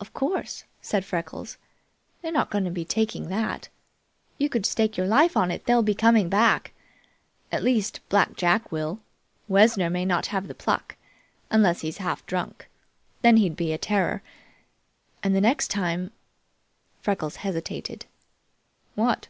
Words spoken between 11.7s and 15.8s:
he is half drunk. Then he'd be a terror. And the next